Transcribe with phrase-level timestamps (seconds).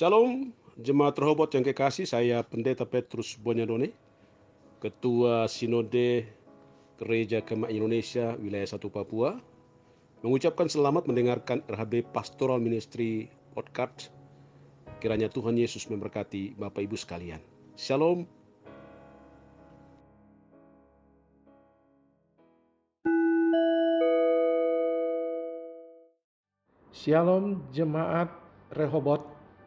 [0.00, 3.92] Shalom, jemaat Rehoboth yang kekasih, saya Pendeta Petrus Bonyadone,
[4.80, 6.24] Ketua Sinode
[6.96, 9.36] Gereja Kemah Indonesia Wilayah 1 Papua,
[10.24, 14.08] mengucapkan selamat mendengarkan RHB Pastoral Ministry Podcast.
[15.04, 17.44] Kiranya Tuhan Yesus memberkati Bapak Ibu sekalian.
[17.76, 18.24] Shalom.
[26.88, 28.32] Shalom jemaat
[28.72, 29.39] Rehoboth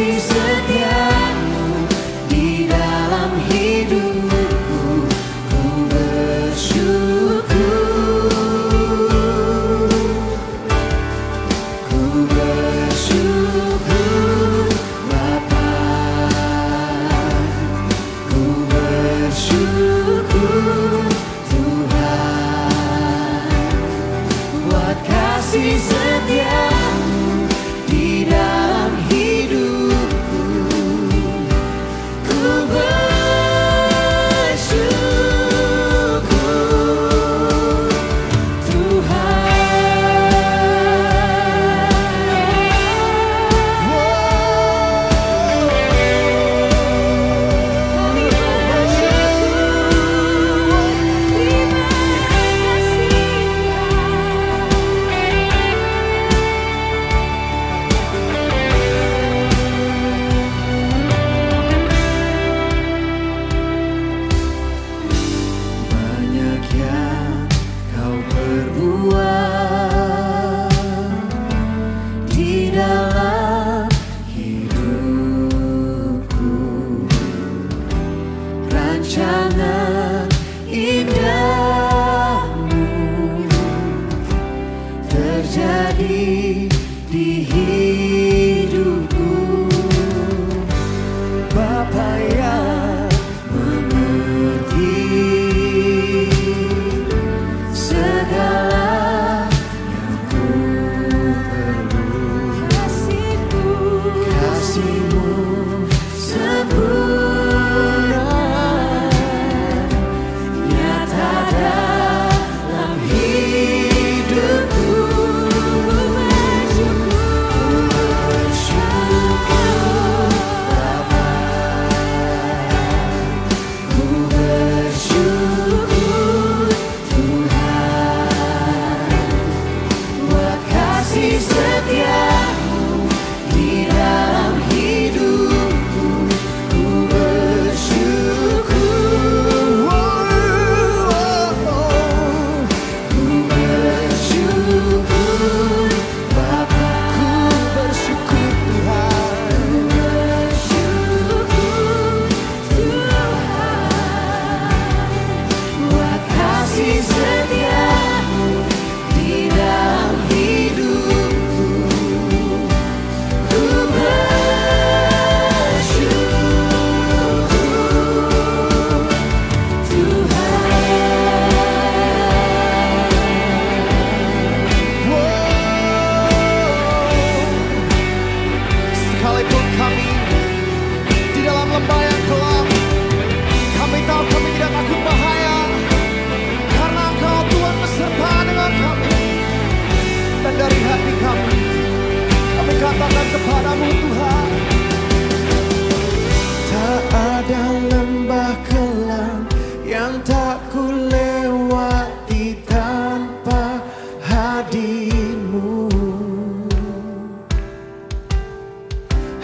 [0.00, 0.39] Kasih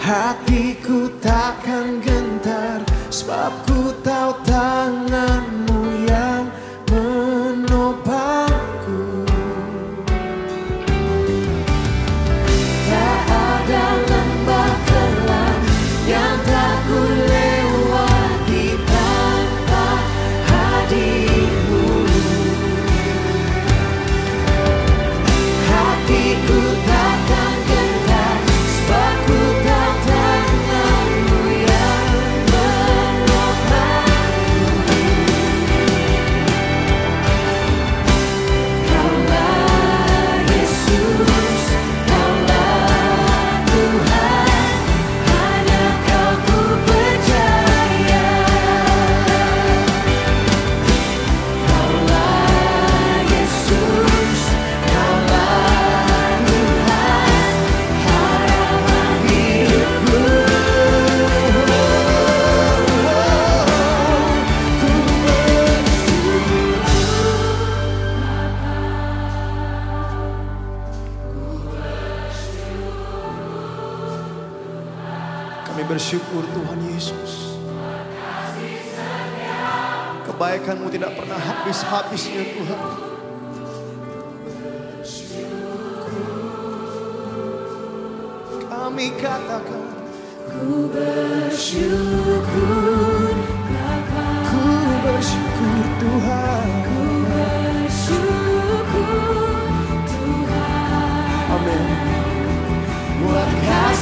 [0.07, 2.79] Hatiku takkan gentar
[3.11, 5.46] Sebab ku tahu tangan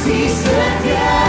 [0.06, 1.25] kasih setiamu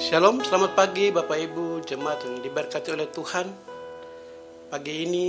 [0.00, 3.52] Shalom, selamat pagi Bapak Ibu jemaat yang diberkati oleh Tuhan.
[4.72, 5.28] Pagi ini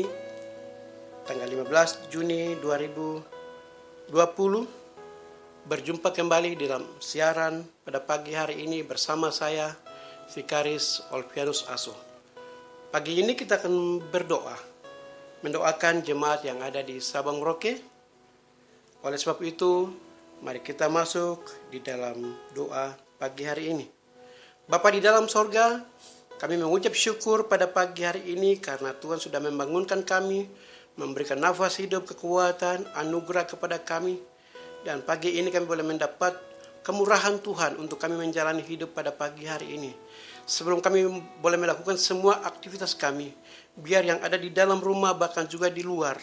[1.27, 4.15] tanggal 15 Juni 2020
[5.67, 9.75] berjumpa kembali dalam siaran pada pagi hari ini bersama saya
[10.31, 11.91] Vikaris Olvianus Aso.
[12.95, 14.55] Pagi ini kita akan berdoa
[15.43, 17.75] mendoakan jemaat yang ada di Sabang Merauke.
[19.03, 19.91] Oleh sebab itu,
[20.39, 24.00] mari kita masuk di dalam doa pagi hari ini.
[24.71, 25.83] Bapa di dalam sorga,
[26.39, 30.47] kami mengucap syukur pada pagi hari ini karena Tuhan sudah membangunkan kami,
[30.95, 34.23] memberikan nafas hidup, kekuatan, anugerah kepada kami.
[34.87, 36.39] Dan pagi ini kami boleh mendapat
[36.87, 39.91] kemurahan Tuhan untuk kami menjalani hidup pada pagi hari ini.
[40.47, 41.03] Sebelum kami
[41.43, 43.35] boleh melakukan semua aktivitas kami,
[43.75, 46.15] biar yang ada di dalam rumah bahkan juga di luar.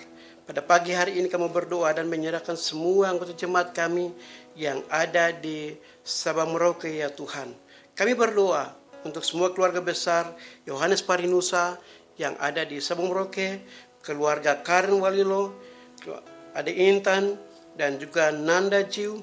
[0.48, 4.08] Pada pagi hari ini kami berdoa dan menyerahkan semua anggota jemaat kami
[4.56, 7.67] yang ada di Sabang Merauke ya Tuhan.
[7.98, 10.30] Kami berdoa untuk semua keluarga besar
[10.70, 11.82] Yohanes Parinusa
[12.14, 13.58] yang ada di Sabang Merauke,
[14.06, 15.50] keluarga Karen Walilo,
[16.54, 17.34] ada Intan
[17.74, 19.18] dan juga Nanda Jiu,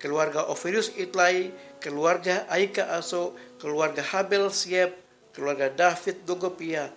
[0.00, 4.96] keluarga Overius Itlai, keluarga Aika Aso, keluarga Habel Siep,
[5.36, 6.88] keluarga David Dogopia,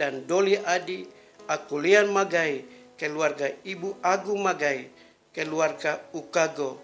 [0.00, 1.04] dan Doli Adi,
[1.52, 2.64] Akulian Magai,
[2.96, 4.88] keluarga Ibu Agung Magai,
[5.36, 6.80] keluarga Ukago.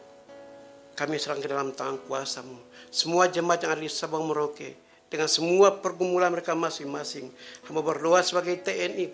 [0.92, 2.67] Kami serang ke dalam tangan kuasamu.
[2.88, 4.76] Semua jemaat yang ada di Sabang Merauke
[5.08, 7.28] dengan semua pergumulan mereka masing-masing.
[7.68, 9.08] Hamba berdoa sebagai TNI,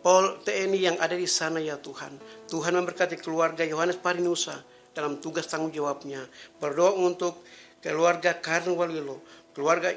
[0.00, 2.16] Pol TNI yang ada di sana ya Tuhan.
[2.48, 4.56] Tuhan memberkati keluarga Yohanes Parinusa
[4.96, 6.24] dalam tugas tanggung jawabnya.
[6.60, 7.44] Berdoa untuk
[7.84, 9.20] keluarga Karen Walilo,
[9.52, 9.92] keluarga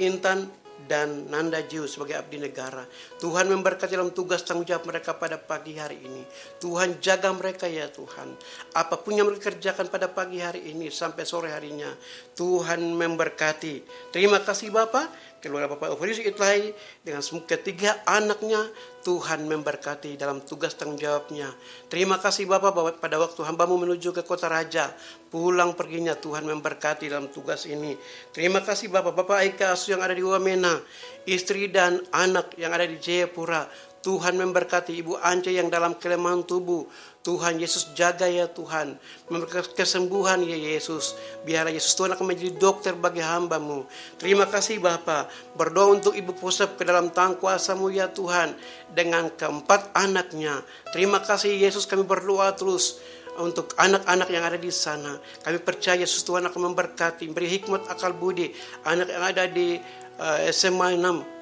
[0.00, 0.50] Intan
[0.84, 2.84] dan Nanda Jiu sebagai abdi negara.
[3.16, 6.22] Tuhan memberkati dalam tugas tanggung jawab mereka pada pagi hari ini.
[6.60, 8.36] Tuhan jaga mereka ya Tuhan.
[8.76, 11.88] Apa pun yang mereka kerjakan pada pagi hari ini sampai sore harinya.
[12.36, 13.82] Tuhan memberkati.
[14.12, 15.35] Terima kasih Bapak.
[15.36, 16.72] Keluarga Bapak Oferis Itlai
[17.04, 18.66] dengan ketiga anaknya
[19.04, 21.52] Tuhan memberkati dalam tugas tanggung jawabnya.
[21.86, 24.90] Terima kasih Bapak bahwa pada waktu hambamu menuju ke kota raja,
[25.30, 27.94] pulang perginya Tuhan memberkati dalam tugas ini.
[28.34, 30.80] Terima kasih Bapak, Bapak Aika Asu yang ada di Wamena,
[31.28, 33.68] istri dan anak yang ada di Jayapura.
[34.06, 36.86] Tuhan memberkati Ibu Ance yang dalam kelemahan tubuh.
[37.26, 38.94] Tuhan Yesus jaga ya Tuhan.
[39.26, 41.18] Memberikan kesembuhan ya Yesus.
[41.42, 43.82] Biarlah Yesus Tuhan akan menjadi dokter bagi hambamu.
[44.14, 45.26] Terima kasih Bapa.
[45.58, 48.54] Berdoa untuk Ibu Pusat ke dalam tangan kuasamu ya Tuhan.
[48.94, 50.62] Dengan keempat anaknya.
[50.94, 53.02] Terima kasih Yesus kami berdoa terus
[53.42, 55.18] untuk anak-anak yang ada di sana.
[55.42, 58.54] Kami percaya Yesus Tuhan akan memberkati, beri hikmat akal budi.
[58.86, 59.76] Anak yang ada di
[60.20, 61.35] uh, SMA 6,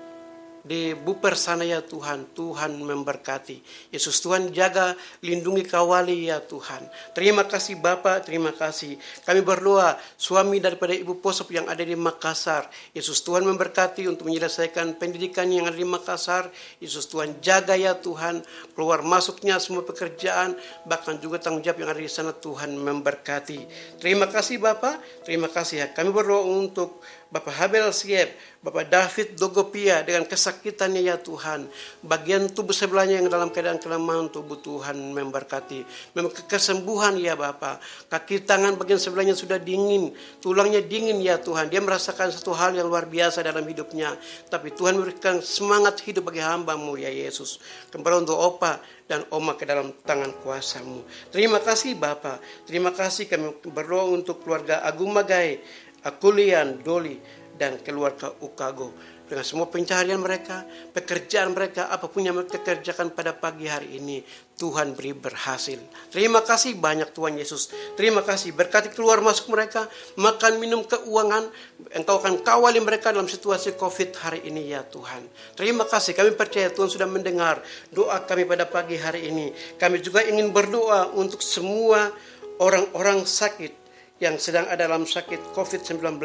[0.64, 3.60] di Buper sana ya Tuhan, Tuhan memberkati.
[3.92, 6.88] Yesus Tuhan jaga, lindungi, kawali ya Tuhan.
[7.12, 8.96] Terima kasih Bapak, terima kasih.
[9.28, 12.72] Kami berdoa suami daripada Ibu Posop yang ada di Makassar.
[12.96, 16.48] Yesus Tuhan memberkati untuk menyelesaikan pendidikan yang ada di Makassar.
[16.80, 18.40] Yesus Tuhan jaga ya Tuhan,
[18.72, 20.56] keluar masuknya semua pekerjaan,
[20.88, 23.60] bahkan juga tanggung jawab yang ada di sana Tuhan memberkati.
[24.00, 25.86] Terima kasih Bapak, terima kasih ya.
[25.92, 28.32] Kami berdoa untuk Bapak Habel Siep,
[28.64, 31.68] Bapak David Dogopia dengan kesakitannya ya Tuhan.
[32.00, 35.84] Bagian tubuh sebelahnya yang dalam keadaan kelemahan tubuh Tuhan memberkati.
[36.16, 37.84] Memang kesembuhan ya Bapak.
[38.08, 40.16] Kaki tangan bagian sebelahnya sudah dingin.
[40.40, 41.68] Tulangnya dingin ya Tuhan.
[41.68, 44.16] Dia merasakan satu hal yang luar biasa dalam hidupnya.
[44.48, 47.60] Tapi Tuhan memberikan semangat hidup bagi hambamu ya Yesus.
[47.92, 51.04] Kembali untuk opa dan oma ke dalam tangan kuasamu.
[51.28, 52.40] Terima kasih Bapak.
[52.64, 55.60] Terima kasih kami berdoa untuk keluarga Agung Magai.
[56.04, 57.16] Akulian, Doli,
[57.56, 58.92] dan keluarga Ukago.
[59.24, 64.20] Dengan semua pencaharian mereka, pekerjaan mereka, apa pun yang mereka kerjakan pada pagi hari ini,
[64.60, 65.80] Tuhan beri berhasil.
[66.12, 67.72] Terima kasih banyak Tuhan Yesus.
[67.96, 69.88] Terima kasih berkati keluar masuk mereka,
[70.20, 71.48] makan minum keuangan,
[71.96, 75.24] Engkau akan kawali mereka dalam situasi COVID hari ini ya Tuhan.
[75.56, 77.64] Terima kasih, kami percaya Tuhan sudah mendengar
[77.96, 79.56] doa kami pada pagi hari ini.
[79.80, 82.12] Kami juga ingin berdoa untuk semua
[82.60, 83.83] orang-orang sakit
[84.22, 86.20] yang sedang ada dalam sakit COVID-19.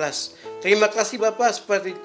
[0.61, 1.97] Terima kasih Bapak seperti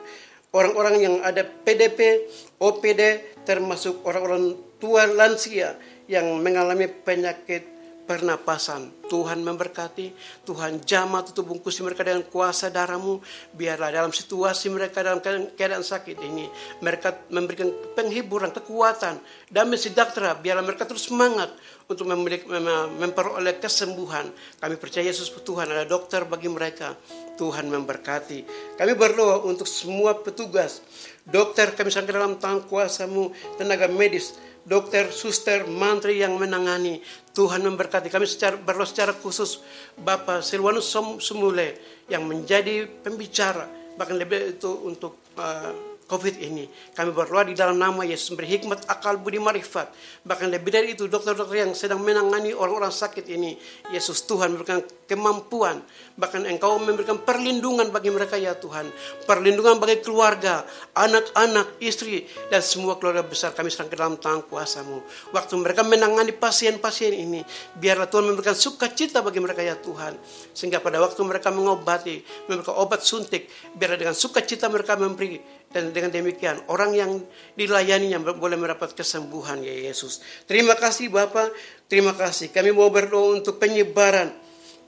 [0.54, 2.30] orang-orang yang ada PDP,
[2.62, 3.02] OPD,
[3.44, 5.76] termasuk orang-orang tua lansia
[6.08, 7.73] yang mengalami penyakit
[8.04, 9.04] pernapasan.
[9.08, 10.12] Tuhan memberkati,
[10.48, 13.20] Tuhan jamah tutup bungkus mereka dengan kuasa darahmu.
[13.52, 15.20] Biarlah dalam situasi mereka dalam
[15.56, 16.48] keadaan sakit ini,
[16.80, 20.36] mereka memberikan penghiburan, kekuatan, damai sejahtera.
[20.36, 21.52] Biarlah mereka terus semangat
[21.84, 24.32] untuk memperoleh kesembuhan.
[24.60, 26.96] Kami percaya Yesus Tuhan ada dokter bagi mereka.
[27.34, 28.46] Tuhan memberkati.
[28.78, 30.78] Kami berdoa untuk semua petugas,
[31.26, 37.00] dokter kami serahkan dalam tangan kuasamu, tenaga medis, dokter, suster, mantri yang menangani.
[37.36, 39.60] Tuhan memberkati kami secara berdoa secara khusus
[39.98, 40.90] Bapak Silwanus
[41.20, 41.78] Sumule
[42.08, 46.68] yang menjadi pembicara bahkan lebih itu untuk uh, COVID ini.
[46.92, 49.88] Kami berdoa di dalam nama Yesus memberi hikmat, akal, budi, marifat.
[50.20, 53.56] Bahkan lebih dari itu, dokter-dokter yang sedang menangani orang-orang sakit ini.
[53.88, 55.80] Yesus Tuhan memberikan kemampuan.
[56.14, 58.88] Bahkan engkau memberikan perlindungan bagi mereka ya Tuhan.
[59.24, 60.62] Perlindungan bagi keluarga,
[60.94, 65.02] anak-anak, istri, dan semua keluarga besar kami serang ke dalam tangan kuasamu.
[65.34, 67.42] Waktu mereka menangani pasien-pasien ini,
[67.78, 70.16] biarlah Tuhan memberikan sukacita bagi mereka ya Tuhan.
[70.54, 76.14] Sehingga pada waktu mereka mengobati, memberikan obat suntik, biarlah dengan sukacita mereka memberi dan dengan
[76.14, 77.10] demikian orang yang
[77.58, 80.22] dilayaninya boleh mendapat kesembuhan ya Yesus.
[80.46, 81.50] Terima kasih Bapak,
[81.90, 82.54] terima kasih.
[82.54, 84.43] Kami mau berdoa untuk penyebaran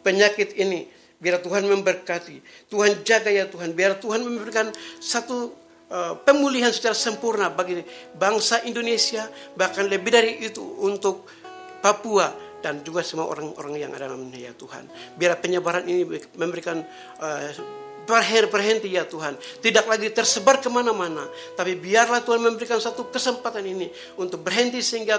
[0.06, 0.86] penyakit ini.
[1.18, 2.68] Biar Tuhan memberkati.
[2.70, 3.74] Tuhan jaga ya Tuhan.
[3.74, 4.70] Biar Tuhan memberikan
[5.02, 5.50] satu
[5.90, 7.82] uh, pemulihan secara sempurna bagi
[8.14, 9.26] bangsa Indonesia.
[9.58, 11.26] Bahkan lebih dari itu untuk
[11.82, 12.30] Papua
[12.62, 14.86] dan juga semua orang-orang yang ada dalamnya ya Tuhan.
[15.18, 16.84] Biar penyebaran ini memberikan
[17.18, 17.50] uh,
[18.06, 19.34] berhenti ya Tuhan.
[19.36, 21.26] Tidak lagi tersebar ke mana-mana.
[21.58, 25.18] Tapi biarlah Tuhan memberikan satu kesempatan ini untuk berhenti sehingga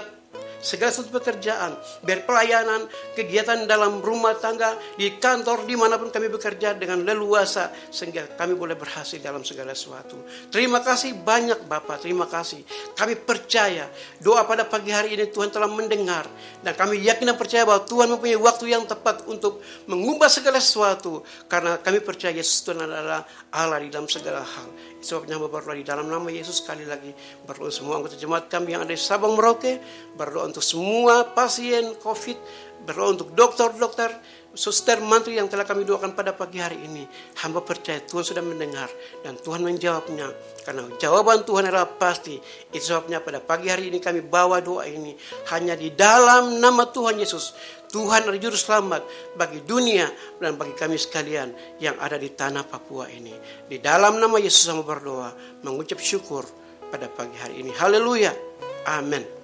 [0.58, 6.26] segala sesuatu pekerjaan, biar pelayanan, kegiatan dalam rumah tangga, di kantor, di mana pun kami
[6.30, 10.18] bekerja dengan leluasa, sehingga kami boleh berhasil dalam segala sesuatu.
[10.50, 12.62] Terima kasih banyak Bapak, terima kasih.
[12.94, 13.86] Kami percaya
[14.18, 16.26] doa pada pagi hari ini Tuhan telah mendengar,
[16.62, 21.22] dan kami yakin dan percaya bahwa Tuhan mempunyai waktu yang tepat untuk mengubah segala sesuatu,
[21.46, 23.22] karena kami percaya Yesus Tuhan adalah
[23.54, 24.97] Allah di dalam segala hal.
[24.98, 27.14] Sebabnya hamba berdoa di dalam nama Yesus sekali lagi.
[27.46, 29.78] Berdoa semua anggota jemaat kami yang ada di Sabang Merauke.
[30.18, 32.38] Berdoa untuk semua pasien COVID.
[32.82, 34.10] Berdoa untuk dokter-dokter,
[34.54, 37.06] suster, mantri yang telah kami doakan pada pagi hari ini.
[37.42, 38.90] Hamba percaya Tuhan sudah mendengar
[39.22, 40.30] dan Tuhan menjawabnya.
[40.66, 42.38] Karena jawaban Tuhan adalah pasti.
[42.74, 45.14] Itu sebabnya pada pagi hari ini kami bawa doa ini
[45.54, 47.54] hanya di dalam nama Tuhan Yesus.
[47.88, 49.02] Tuhan adalah juru selamat
[49.36, 53.32] bagi dunia dan bagi kami sekalian yang ada di tanah Papua ini.
[53.64, 55.32] Di dalam nama Yesus sama berdoa,
[55.64, 56.44] mengucap syukur
[56.92, 57.72] pada pagi hari ini.
[57.72, 58.32] Haleluya.
[58.88, 59.37] Amin.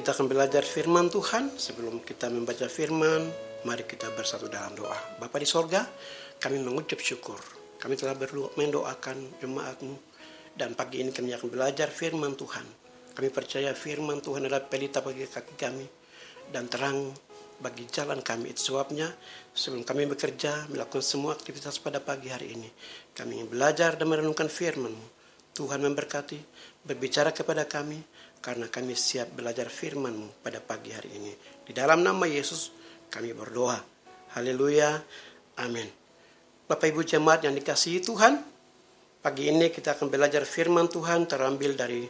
[0.00, 1.60] Kita akan belajar firman Tuhan.
[1.60, 3.20] Sebelum kita membaca firman,
[3.68, 4.96] mari kita bersatu dalam doa.
[5.20, 5.84] Bapa di sorga,
[6.40, 7.36] kami mengucap syukur.
[7.76, 9.92] Kami telah berdoa, mendoakan jemaatmu.
[10.56, 12.64] Dan pagi ini kami akan belajar firman Tuhan.
[13.12, 15.84] Kami percaya firman Tuhan adalah pelita bagi kaki kami.
[16.48, 17.12] Dan terang
[17.60, 18.56] bagi jalan kami.
[18.56, 19.12] Itu sebabnya
[19.52, 22.72] sebelum kami bekerja, melakukan semua aktivitas pada pagi hari ini.
[23.12, 25.20] Kami ingin belajar dan merenungkan firman-Mu.
[25.52, 26.40] Tuhan memberkati,
[26.88, 28.00] berbicara kepada kami,
[28.40, 31.32] karena kami siap belajar firman-Mu pada pagi hari ini.
[31.64, 32.72] Di dalam nama Yesus
[33.12, 33.76] kami berdoa.
[34.32, 34.96] Haleluya.
[35.60, 35.86] Amin.
[36.64, 38.40] Bapak Ibu jemaat yang dikasihi Tuhan,
[39.20, 42.06] pagi ini kita akan belajar firman Tuhan terambil dari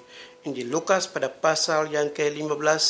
[0.47, 2.85] Injil Lukas pada pasal yang ke-15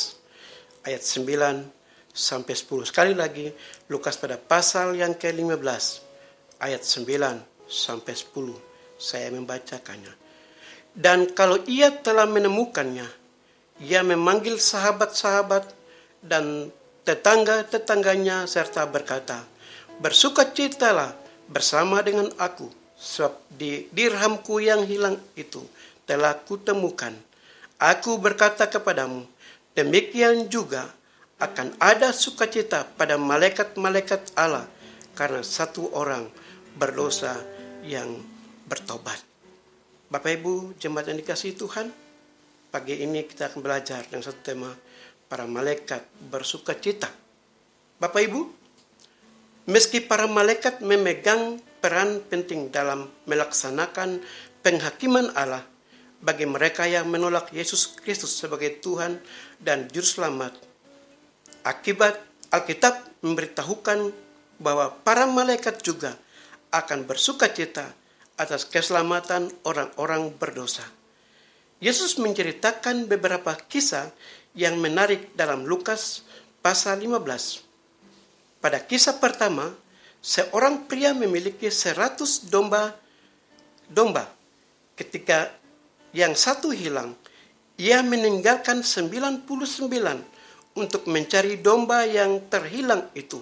[0.85, 2.91] ayat 9 sampai 10.
[2.91, 3.49] Sekali lagi,
[3.89, 5.85] Lukas pada pasal yang ke-15
[6.61, 9.01] ayat 9 sampai 10.
[9.01, 10.13] Saya membacakannya.
[10.91, 13.20] Dan kalau ia telah menemukannya,
[13.81, 15.73] ia memanggil sahabat-sahabat
[16.21, 16.69] dan
[17.09, 19.43] tetangga-tetangganya serta berkata,
[20.01, 21.17] Bersukacitalah
[21.49, 25.65] bersama dengan aku, sebab di dirhamku yang hilang itu
[26.05, 27.13] telah kutemukan.
[27.81, 29.25] Aku berkata kepadamu,
[29.73, 30.93] demikian juga
[31.41, 34.69] akan ada sukacita pada malaikat-malaikat Allah
[35.17, 36.29] karena satu orang
[36.77, 37.41] berdosa
[37.85, 38.21] yang
[38.69, 39.17] bertobat.
[40.13, 41.89] Bapak Ibu, jemaat yang dikasihi Tuhan,
[42.71, 44.71] pagi ini kita akan belajar dengan satu tema
[45.27, 47.11] para malaikat bersuka cita.
[47.99, 48.41] Bapak Ibu,
[49.67, 54.23] meski para malaikat memegang peran penting dalam melaksanakan
[54.63, 55.67] penghakiman Allah
[56.23, 59.19] bagi mereka yang menolak Yesus Kristus sebagai Tuhan
[59.59, 60.55] dan Juru Selamat,
[61.67, 62.23] akibat
[62.55, 64.15] Alkitab memberitahukan
[64.63, 66.15] bahwa para malaikat juga
[66.71, 67.91] akan bersuka cita
[68.39, 71.00] atas keselamatan orang-orang berdosa.
[71.81, 74.13] Yesus menceritakan beberapa kisah
[74.53, 76.21] yang menarik dalam Lukas
[76.61, 77.65] pasal 15.
[78.61, 79.73] Pada kisah pertama,
[80.21, 82.93] seorang pria memiliki 100 domba
[83.89, 84.29] domba.
[84.93, 85.57] Ketika
[86.13, 87.17] yang satu hilang,
[87.81, 89.49] ia meninggalkan 99
[90.77, 93.41] untuk mencari domba yang terhilang itu.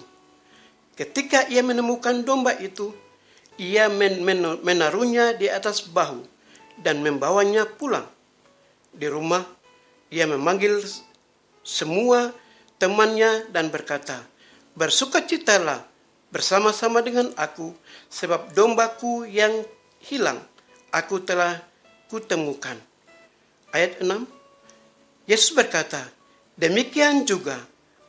[0.95, 2.95] Ketika ia menemukan domba itu,
[3.59, 6.23] ia men men menaruhnya di atas bahu
[6.79, 8.07] dan membawanya pulang.
[8.93, 9.43] Di rumah,
[10.09, 10.81] ia memanggil
[11.61, 12.33] semua
[12.81, 14.25] temannya dan berkata,
[14.73, 15.83] Bersukacitalah
[16.29, 17.73] bersama-sama dengan aku,
[18.07, 19.65] sebab dombaku yang
[20.01, 20.39] hilang
[20.93, 21.59] aku telah
[22.07, 22.77] kutemukan.
[23.75, 26.05] Ayat 6, Yesus berkata,
[26.59, 27.59] Demikian juga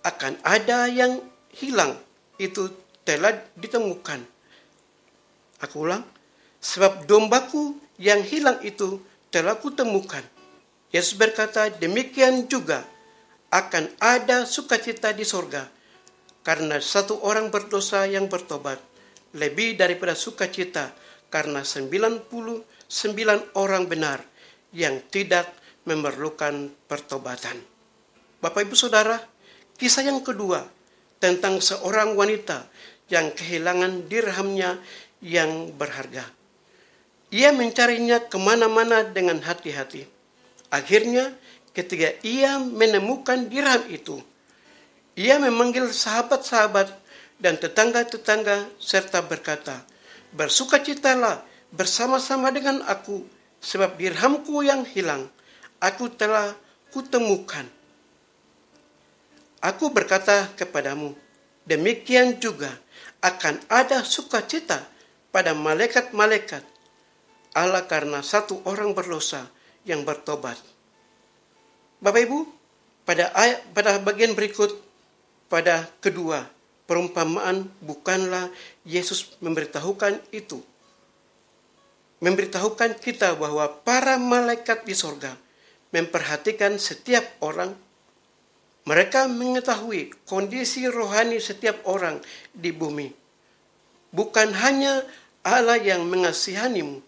[0.03, 1.21] akan ada yang
[1.53, 1.95] hilang
[2.41, 2.73] itu
[3.05, 4.41] telah ditemukan
[5.61, 6.01] Aku ulang,
[6.57, 8.97] sebab dombaku yang hilang itu
[9.29, 10.25] telah kutemukan.
[10.91, 12.83] Yesus berkata, demikian juga
[13.51, 15.67] akan ada sukacita di sorga
[16.43, 18.79] karena satu orang berdosa yang bertobat
[19.35, 20.91] lebih daripada sukacita
[21.31, 22.27] karena 99
[23.55, 24.19] orang benar
[24.75, 25.47] yang tidak
[25.87, 27.59] memerlukan pertobatan.
[28.43, 29.19] Bapak Ibu Saudara,
[29.79, 30.67] kisah yang kedua
[31.23, 32.67] tentang seorang wanita
[33.13, 34.81] yang kehilangan dirhamnya
[35.21, 36.25] yang berharga.
[37.31, 40.20] Ia mencarinya ke mana-mana dengan hati-hati.
[40.71, 41.35] Akhirnya,
[41.75, 44.23] ketika ia menemukan dirham itu,
[45.19, 46.95] ia memanggil sahabat-sahabat
[47.43, 49.83] dan tetangga-tetangga serta berkata,
[50.31, 51.43] Bersukacitalah
[51.75, 53.27] bersama-sama dengan aku,
[53.59, 55.27] sebab dirhamku yang hilang,
[55.83, 56.55] aku telah
[56.95, 57.67] kutemukan.
[59.61, 61.13] Aku berkata kepadamu,
[61.67, 62.71] demikian juga
[63.21, 64.89] akan ada sukacita
[65.35, 66.65] pada malaikat-malaikat
[67.53, 69.51] Allah karena satu orang berdosa
[69.91, 70.57] yang bertobat.
[71.99, 72.47] Bapak Ibu,
[73.03, 74.71] pada ayat, pada bagian berikut
[75.51, 76.47] pada kedua
[76.87, 78.51] perumpamaan bukanlah
[78.87, 80.63] Yesus memberitahukan itu.
[82.23, 85.35] Memberitahukan kita bahwa para malaikat di sorga
[85.91, 87.75] memperhatikan setiap orang
[88.87, 92.19] mereka mengetahui kondisi rohani setiap orang
[92.51, 93.13] di bumi.
[94.11, 95.07] Bukan hanya
[95.47, 96.99] Allah yang mengasihanimu,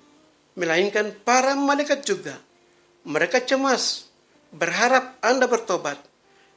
[0.54, 2.38] melainkan para malaikat juga.
[3.02, 4.06] Mereka cemas,
[4.54, 5.98] berharap Anda bertobat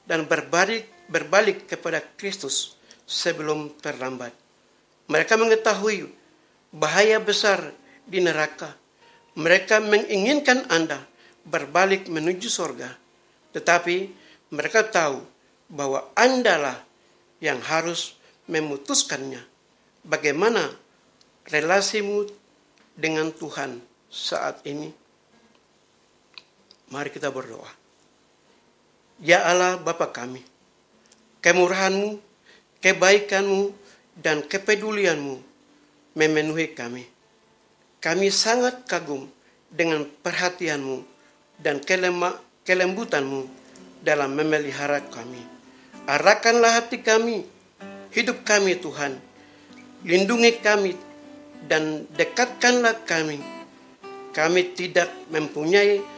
[0.06, 4.34] dan berbalik berbalik kepada Kristus sebelum terlambat.
[5.06, 6.10] Mereka mengetahui
[6.74, 7.74] bahaya besar
[8.06, 8.74] di neraka.
[9.38, 11.02] Mereka menginginkan Anda
[11.46, 12.90] berbalik menuju sorga.
[13.54, 14.10] Tetapi
[14.54, 15.22] mereka tahu
[15.70, 16.82] bahwa Andalah
[17.42, 18.18] yang harus
[18.50, 19.42] memutuskannya.
[20.06, 20.70] Bagaimana
[21.50, 22.30] relasimu
[22.98, 25.05] dengan Tuhan saat ini?
[26.94, 27.70] Mari kita berdoa.
[29.24, 30.44] Ya Allah Bapa kami,
[31.40, 32.20] kemurahanmu,
[32.84, 33.72] kebaikanmu,
[34.20, 35.40] dan kepedulianmu
[36.16, 37.04] memenuhi kami.
[38.00, 39.28] Kami sangat kagum
[39.72, 41.04] dengan perhatianmu
[41.60, 43.48] dan kelema, kelembutanmu
[44.06, 45.42] dalam memelihara kami.
[46.06, 47.44] Arahkanlah hati kami,
[48.14, 49.18] hidup kami Tuhan.
[50.06, 50.94] Lindungi kami
[51.66, 53.42] dan dekatkanlah kami.
[54.36, 56.15] Kami tidak mempunyai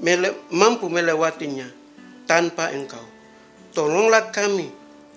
[0.00, 1.66] mele, mampu melewatinya
[2.28, 3.02] tanpa Engkau.
[3.74, 4.70] Tolonglah kami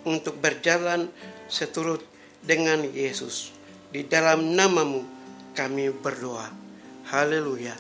[0.06, 1.10] untuk berjalan
[1.52, 2.02] seturut
[2.42, 3.54] dengan Yesus.
[3.92, 5.04] Di dalam namamu
[5.54, 6.48] kami berdoa.
[7.12, 7.76] Haleluya.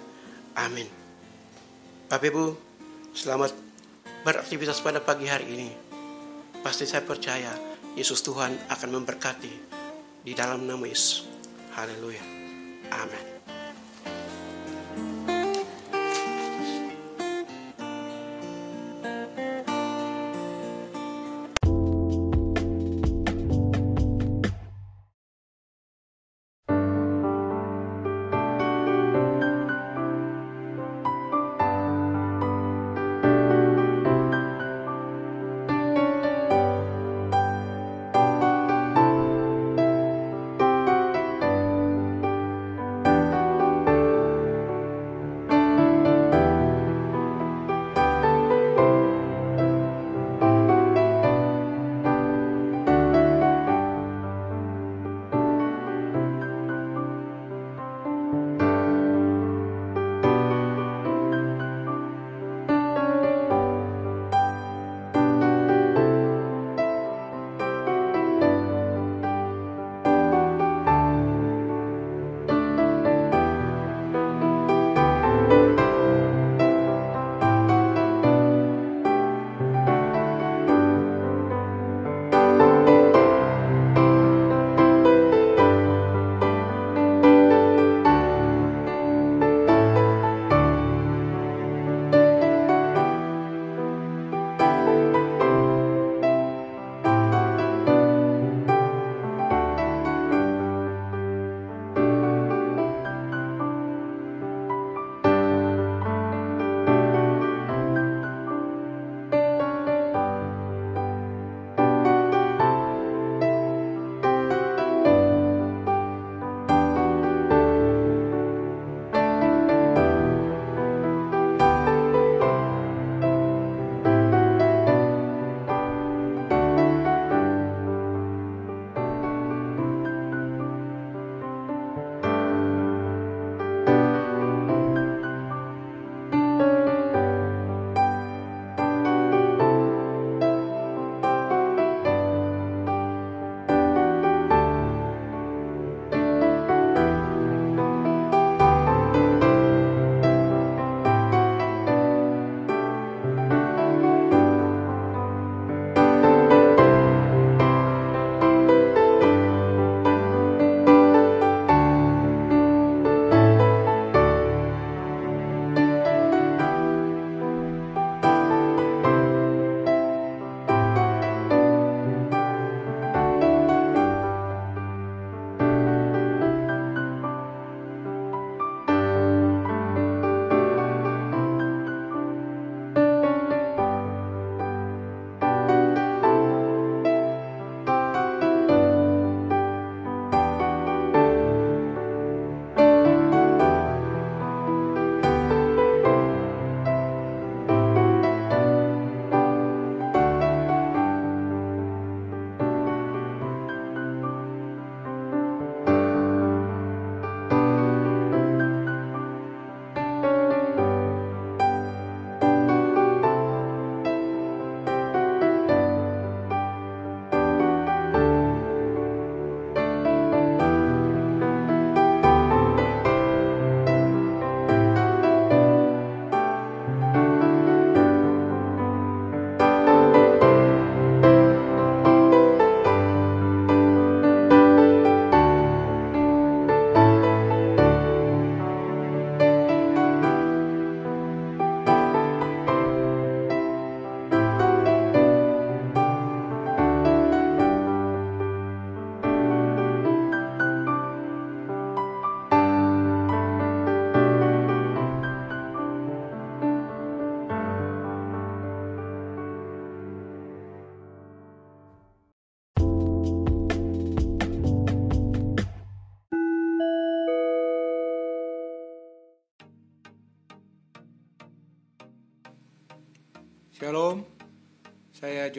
[0.60, 0.88] Amin.
[2.12, 2.46] Bapak Ibu,
[3.16, 3.56] selamat
[4.28, 5.70] beraktivitas pada pagi hari ini.
[6.60, 7.56] Pasti saya percaya
[7.96, 9.54] Yesus Tuhan akan memberkati
[10.28, 11.26] di dalam nama Yesus.
[11.72, 12.24] Haleluya.
[12.92, 13.31] Amin.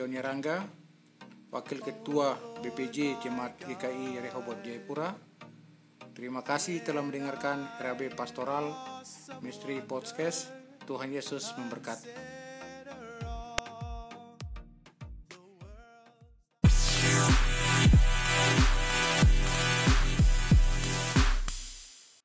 [0.02, 0.58] Joni Rangga,
[1.54, 5.14] Wakil Ketua BPJ Jemaat GKI Rehoboth Jayapura.
[6.10, 8.66] Terima kasih telah mendengarkan RAB Pastoral
[9.46, 10.50] Misteri Podcast.
[10.90, 12.31] Tuhan Yesus memberkati.